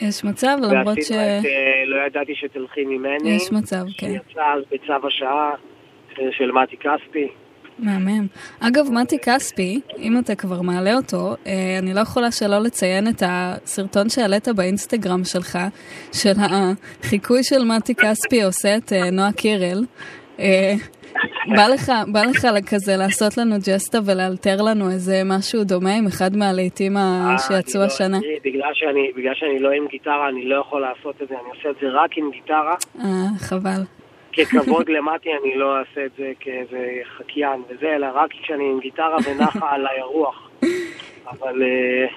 [0.02, 1.12] יש מצב, למרות ש...
[1.12, 3.30] את אה, לא ידעתי שתלכי ממני.
[3.30, 4.08] יש מצב, כן.
[4.08, 5.52] שיצא אז בצו השעה
[6.20, 7.28] אה, של מתי כספי.
[7.80, 8.28] מהמם.
[8.60, 13.24] אגב, מתי כספי, אם אתה כבר מעלה אותו, אה, אני לא יכולה שלא לציין את
[13.26, 15.58] הסרטון שהעלית באינסטגרם שלך,
[16.14, 19.86] של החיקוי של מתי כספי עושה את נועה קירל.
[21.56, 26.36] בא לך, בא לך כזה לעשות לנו ג'סטה ולאלתר לנו איזה משהו דומה עם אחד
[26.36, 28.18] מהלהיטים אה, שיצאו לא- השנה?
[28.46, 31.70] בגלל שאני- בגלל שאני לא עם גיטרה, אני לא יכול לעשות את זה, אני עושה
[31.70, 32.76] את זה רק עם גיטרה.
[33.00, 33.06] אה,
[33.40, 33.82] חבל.
[34.38, 36.88] ככבוד למטי אני לא אעשה את זה כאיזה
[37.18, 40.50] חקיין וזה, אלא רק כשאני עם גיטרה ונחה עליי הרוח.
[41.30, 42.08] אבל אה,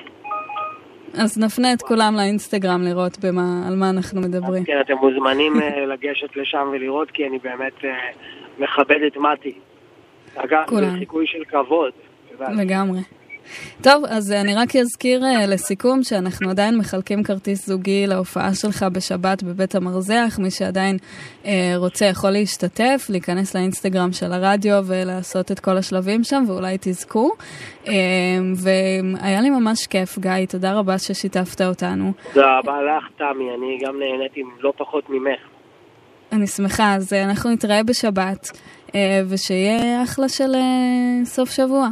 [1.22, 4.64] אז נפנה את כולם לאינסטגרם לראות במה, על מה אנחנו מדברים.
[4.64, 7.84] כן, אתם מוזמנים אה, לגשת לשם ולראות, כי אני באמת
[8.58, 9.58] מכבד את מטי.
[10.36, 10.90] אגב, זה.
[10.98, 11.92] חיקוי של כבוד.
[12.40, 13.00] לגמרי.
[13.82, 19.42] טוב, אז אני רק אזכיר אה, לסיכום שאנחנו עדיין מחלקים כרטיס זוגי להופעה שלך בשבת
[19.42, 20.38] בבית המרזח.
[20.38, 20.96] מי שעדיין
[21.46, 27.30] אה, רוצה יכול להשתתף, להיכנס לאינסטגרם של הרדיו ולעשות את כל השלבים שם, ואולי תזכו.
[27.88, 27.92] אה,
[28.62, 32.12] והיה לי ממש כיף, גיא, תודה רבה ששיתפת אותנו.
[32.32, 35.51] תודה רבה לך, תמי, אני גם נהניתי לא פחות ממך.
[36.32, 38.50] אני שמחה, אז אה, אנחנו נתראה בשבת,
[38.94, 41.88] אה, ושיהיה אחלה של אה, סוף שבוע.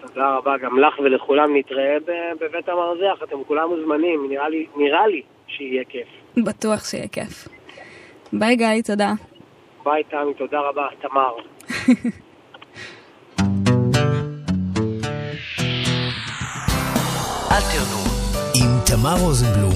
[0.00, 1.96] תודה רבה גם לך ולכולם, נתראה
[2.40, 6.08] בבית המרזח, אתם כולם מוזמנים, נראה לי, נראה לי שיהיה כיף.
[6.36, 7.48] בטוח שיהיה כיף.
[8.32, 9.12] ביי גיא, תודה.
[9.84, 11.32] ביי תמי, תודה רבה, תמר.
[18.60, 19.74] עם תמר רוזנבלום.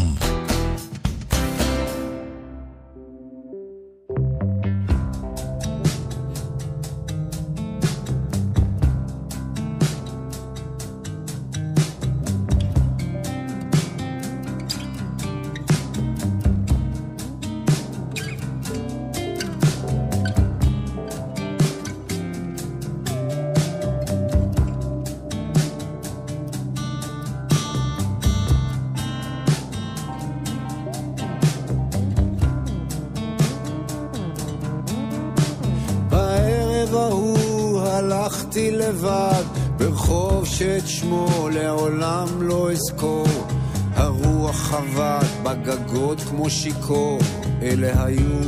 [44.71, 47.19] חבט בגגות כמו שיכור
[47.63, 48.39] אלה היו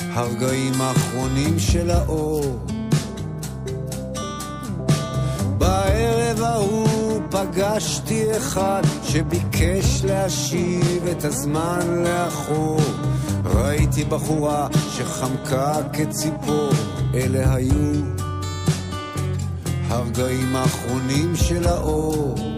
[0.00, 2.66] הרגעים האחרונים של האור.
[5.58, 12.80] בערב ההוא פגשתי אחד שביקש להשיב את הזמן לאחור.
[13.44, 16.70] ראיתי בחורה שחמקה כציפור
[17.14, 18.02] אלה היו
[19.88, 22.55] הרגעים האחרונים של האור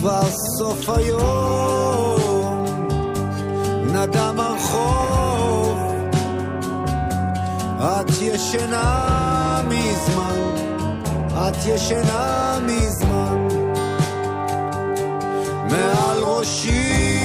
[0.00, 0.22] כבר
[0.58, 2.64] סוף היום
[3.92, 5.78] נדם הרחוב.
[7.80, 10.40] את ישנה מזמן
[11.48, 13.48] את ישנה מזמן.
[15.70, 17.18] מעל ראשי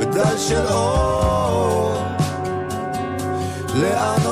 [0.00, 1.94] בדל של אור.
[3.74, 4.25] לאן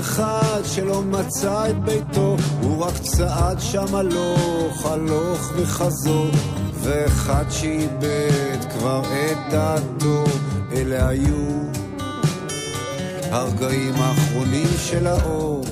[0.00, 6.30] אחד שלא מצא את ביתו, הוא רק צעד שם הלוך, הלוך וחזור,
[6.74, 10.24] ואחד שאיבד כבר את דעתו,
[10.72, 11.62] אלה היו
[13.30, 15.64] הרגעים האחרונים של האור.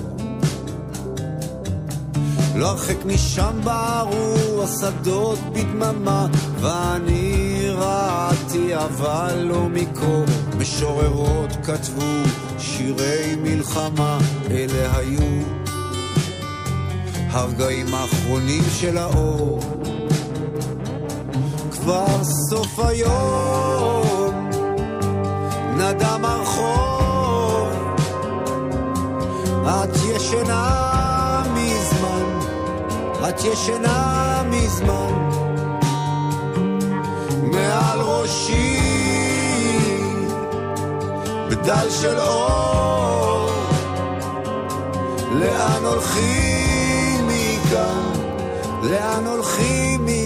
[2.56, 6.26] לא הרחק משם בערו השדות בדממה,
[6.60, 10.24] ואני ראיתי אבל לא מקרוא,
[10.58, 12.22] משוררות כתבו
[12.80, 14.18] שירי מלחמה,
[14.50, 15.42] אלה היו
[17.30, 19.60] הרגעים האחרונים של האור.
[21.70, 24.50] כבר סוף היום,
[25.76, 27.68] נדם הרחוב,
[29.66, 32.38] את ישנה מזמן,
[33.28, 35.28] את ישנה מזמן,
[37.52, 38.99] מעל ראשי
[41.50, 43.50] בדל של אור,
[45.32, 48.12] לאן הולכים מכאן,
[48.82, 50.19] לאן הולכים מכאן?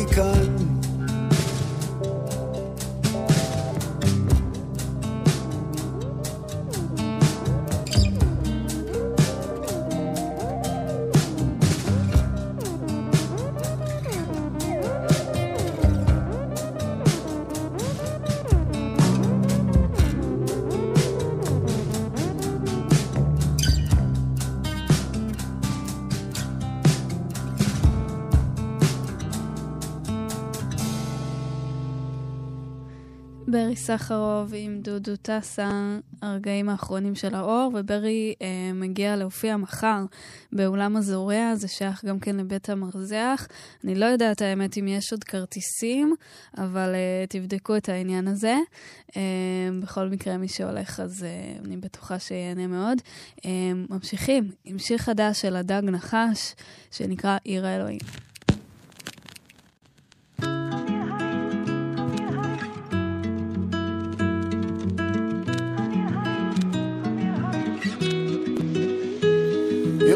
[33.86, 40.04] סחרוב עם דודו טסה, הרגעים האחרונים של האור, וברי אה, מגיע להופיע מחר
[40.52, 43.46] באולם הזורע, זה שייך גם כן לבית המרזח.
[43.84, 46.14] אני לא יודעת האמת אם יש עוד כרטיסים,
[46.58, 48.56] אבל אה, תבדקו את העניין הזה.
[49.16, 49.22] אה,
[49.82, 52.98] בכל מקרה, מי שהולך, אז אה, אני בטוחה שיהנה מאוד.
[53.44, 53.50] אה,
[53.90, 56.54] ממשיכים עם שיר חדש של הדג נחש,
[56.90, 58.33] שנקרא עיר האלוהים.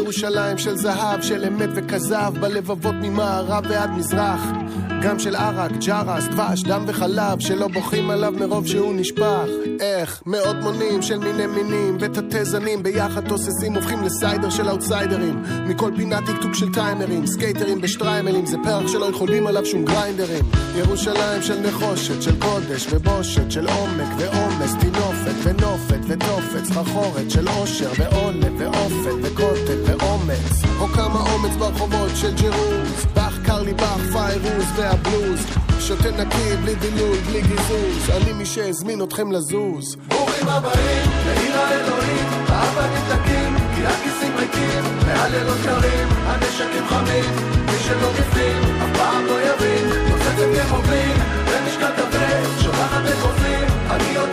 [0.09, 4.41] ירושלים של זהב, של אמת וכזב, בלבבות ממערב ועד מזרח.
[5.03, 9.45] גם של ערק, ג'רס, דבש, דם וחלב, שלא בוכים עליו מרוב שהוא נשפך.
[9.81, 10.23] איך?
[10.27, 15.43] מאות מונים של מיני מינים, ותתי זנים ביחד תוססים הופכים לסיידר של אאוטסיידרים.
[15.67, 20.45] מכל פינה טקטוק של טיימרים, סקייטרים בשטריימלים, זה פרח שלא יכולים עליו שום גריינדרים.
[20.77, 27.91] ירושלים של נחושת, של קודש ובושת, של עומק ועומס, טינופת ונופת ותופת, סחרחורת של עושר
[27.99, 30.63] ועולב ואופת וקוטל ואומץ.
[30.81, 32.88] או כמה אומץ ברחובות של ג'רוז,
[33.75, 35.41] באך קר לי באך פיירוז והבלוז.
[35.81, 39.97] שותה נקי, בלי דילול, בלי גיזוז, אני מי שהזמין אתכם לזוז.
[40.09, 47.31] ברוכים הבאים לעיר האלוהים, האבנים דקים, כי הכיסים ריקים, והלילות קרים, הנשקים חמים,
[47.67, 50.39] מי שלא בפנים, אף פעם לא יבין, נוצצת
[50.87, 51.17] בלין,
[51.47, 54.28] במשקל כבד, שולחת לחופים, אני אותי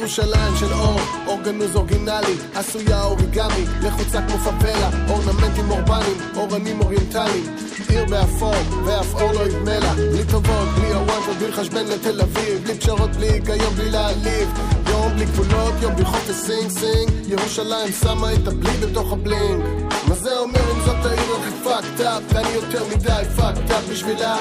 [0.00, 7.56] ירושלים של אור, אורגנוז אורגינלי, עשויה אוריגמי, לחוצה כמו פאבלה, אורנמנטים אורבניים, אורנים אוריינטליים,
[7.88, 12.62] עיר באפור, ואף אור לא ידמה לה, בלי טובות, בלי אוונטות, בלי לחשבן לתל אביב,
[12.64, 14.48] בלי פשרות, בלי היגיון, בלי להעליב,
[14.88, 19.62] יום בלי גבולות, יום בלי חופש Sing Sing, ירושלים שמה את הבלי בתוך ה bling.
[20.08, 24.36] מה זה אומר אם זאת העיר הכי fucked up, ואני יותר מדי fucked up בשבילה?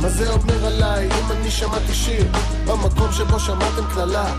[0.00, 2.26] מה זה אומר עליי אם אני שמעתי שיר
[2.66, 4.34] במקום שבו שמעתם קללה?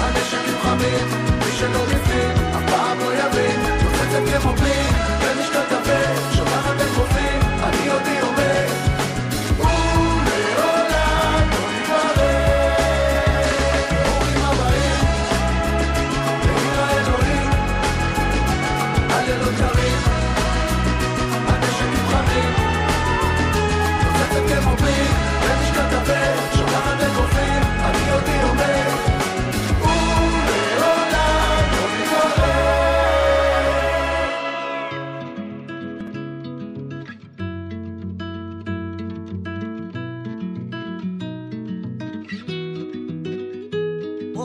[0.00, 1.06] הנשקים חמים,
[1.38, 5.19] מי שלא בפנים, אף פעם לא יבין, נוצצת כמו בלין,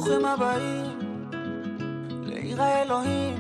[0.06, 1.00] ברוכים הבאים
[2.26, 3.36] לעיר האלוהים,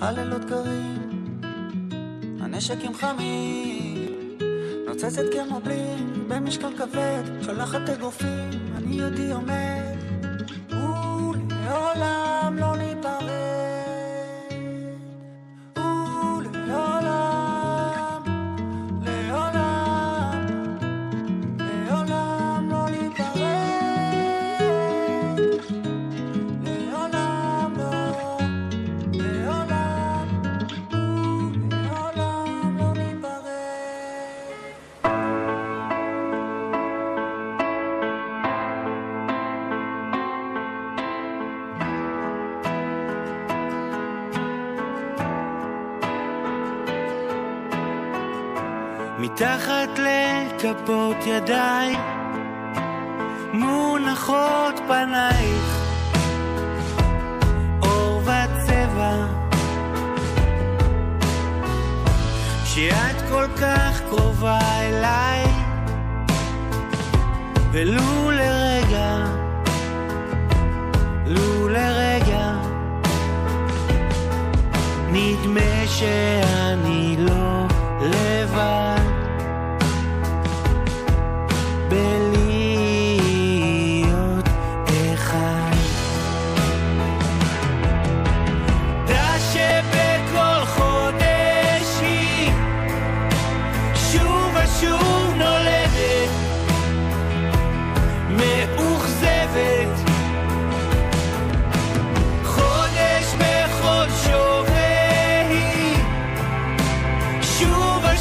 [0.00, 1.40] הלילות קרים,
[2.40, 4.38] הנשקים חמים,
[4.86, 9.96] נוצצת כמו בלינג, במשקל כבד, שולחת אגרופים, אני יהודי עומד,
[10.70, 12.29] ולעולם
[51.20, 51.96] לכפות ידיי.
[53.52, 55.78] מונחות פנייך.
[57.82, 59.26] אור וצבע.
[62.64, 65.44] שאת כל כך קרובה אליי
[67.72, 69.26] ולו לרגע
[71.26, 72.52] לו לרגע
[75.12, 76.49] נדמה שאני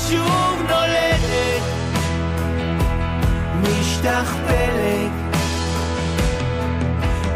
[0.10, 1.64] שוב נולדת,
[3.62, 5.12] משתכפלת,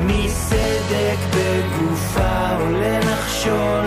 [0.02, 3.86] מסדק בגופה עולה נחשול,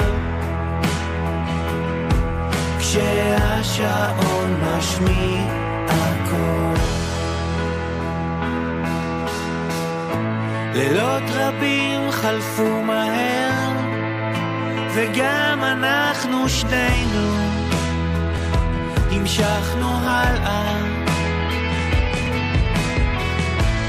[2.78, 5.42] כשהשעון משמיע
[5.88, 6.74] הכל.
[10.74, 13.70] לילות רבים חלפו מהר,
[14.94, 17.45] וגם אנחנו שנינו
[19.16, 20.82] המשכנו הלאה.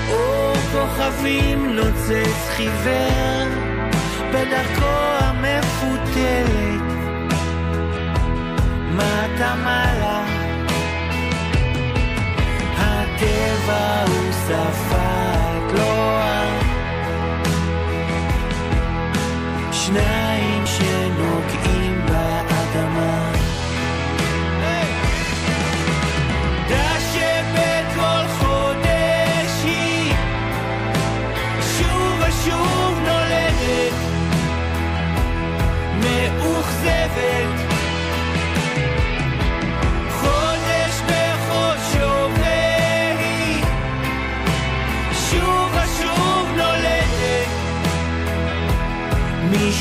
[0.09, 3.47] אור כוכבים נוצץ חיוור
[4.33, 6.81] בדרכו המפותלת.
[8.95, 10.23] מטה מעלה?
[12.77, 16.43] הטבע הוא שפת לוע
[19.71, 21.86] שניים שנוגעים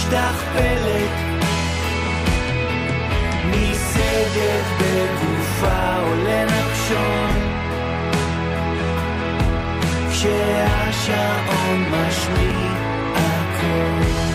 [0.07, 1.11] משתכפלת,
[3.50, 7.30] מסדק בגופה עולה נחשון.
[10.11, 12.72] כשהשעון משמיע
[13.14, 14.26] הכל.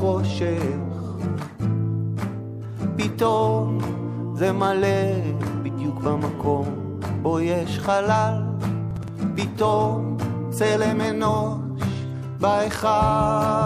[0.00, 0.62] בחדר החושך.
[2.96, 3.78] פתאום
[4.34, 4.86] זה מלא
[5.62, 6.64] בדיוק במקום
[7.22, 8.42] בו יש חלל,
[9.36, 10.16] פתאום
[10.50, 11.92] צלם אנוש
[12.40, 13.59] בהיכל.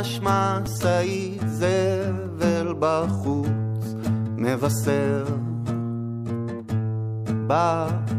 [0.00, 3.94] רעש משאית זבל בחוץ
[4.36, 5.24] מבשר
[7.46, 8.09] באור.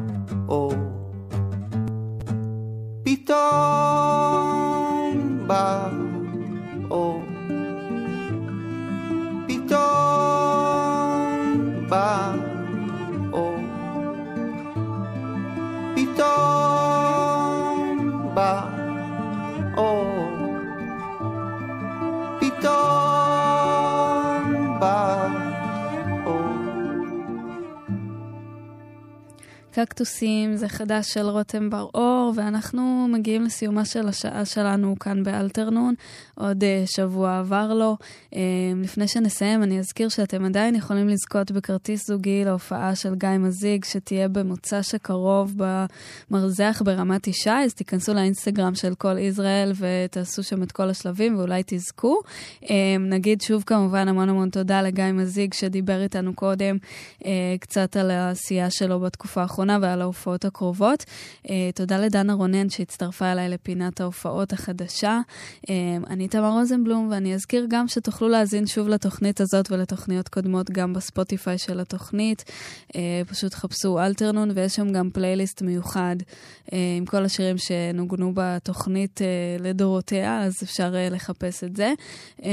[29.85, 35.93] קקטוסים זה חדש של רותם בר-אור, ואנחנו מגיעים לסיומה של השעה שלנו כאן באלתרנון.
[36.35, 37.97] עוד uh, שבוע עבר לו.
[38.31, 38.35] Uh,
[38.83, 44.27] לפני שנסיים, אני אזכיר שאתם עדיין יכולים לזכות בכרטיס זוגי להופעה של גיא מזיג, שתהיה
[44.27, 50.89] במוצא שקרוב במרזח ברמת ישי, אז תיכנסו לאינסטגרם של כל ישראל ותעשו שם את כל
[50.89, 52.15] השלבים ואולי תזכו.
[52.63, 52.67] Uh,
[52.99, 56.77] נגיד שוב כמובן המון המון תודה לגיא מזיג שדיבר איתנו קודם
[57.19, 57.25] uh,
[57.59, 59.71] קצת על העשייה שלו בתקופה האחרונה.
[59.81, 61.05] ועל ההופעות הקרובות.
[61.45, 65.19] Uh, תודה לדנה רונן שהצטרפה אליי לפינת ההופעות החדשה.
[65.57, 65.69] Uh,
[66.07, 71.57] אני תמר רוזנבלום, ואני אזכיר גם שתוכלו להאזין שוב לתוכנית הזאת ולתוכניות קודמות גם בספוטיפיי
[71.57, 72.43] של התוכנית.
[72.89, 72.95] Uh,
[73.27, 79.63] פשוט חפשו אלתרנון, ויש שם גם פלייליסט מיוחד uh, עם כל השירים שנוגנו בתוכנית uh,
[79.63, 81.93] לדורותיה, אז אפשר לחפש את זה.
[82.39, 82.43] Uh,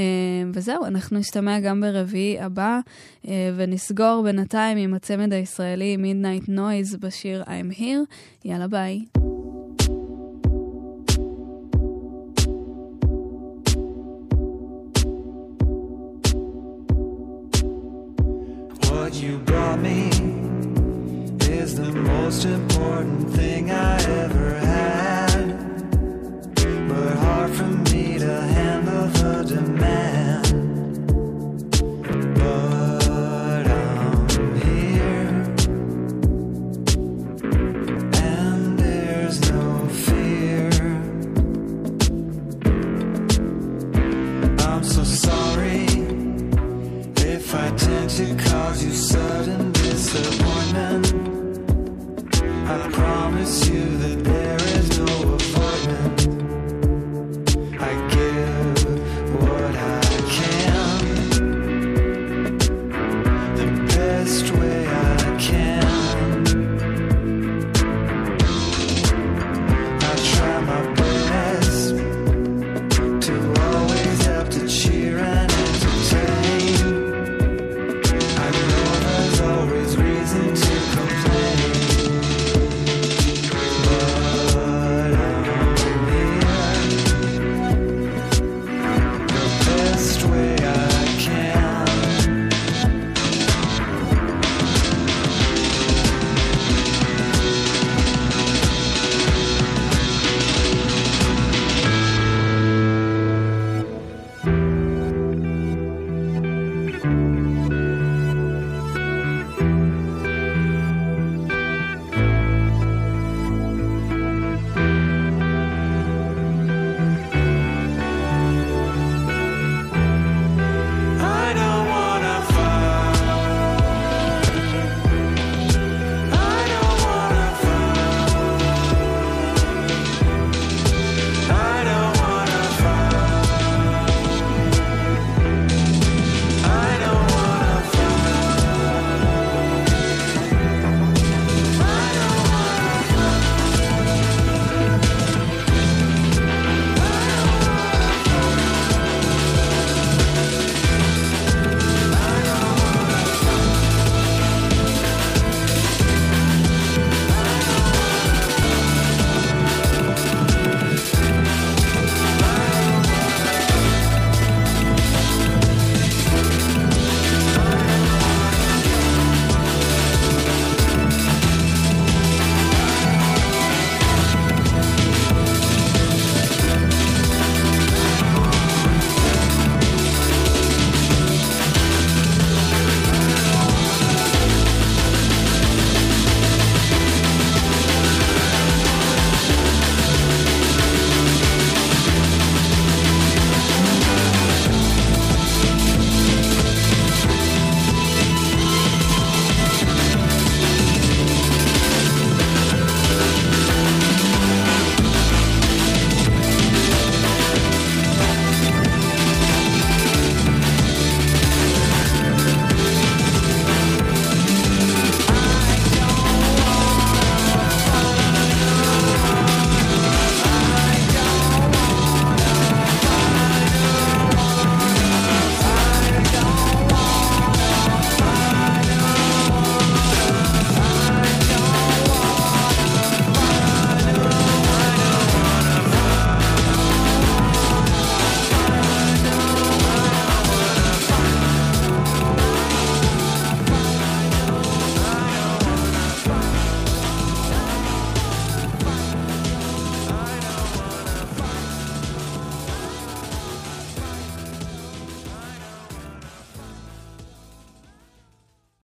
[0.53, 2.79] וזהו, אנחנו נשתמע גם ברביעי הבא,
[3.55, 8.15] ונסגור בינתיים עם הצמד הישראלי Midnight Noise בשיר I'm Here.
[8.45, 9.18] יאללה ביי.
[19.09, 20.07] what you brought me
[21.49, 24.08] is the most important thing I